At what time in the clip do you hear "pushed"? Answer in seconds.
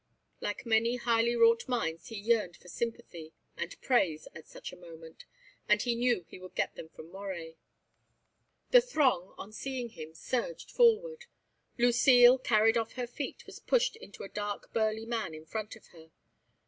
13.59-13.95